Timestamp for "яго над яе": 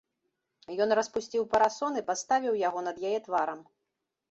2.67-3.15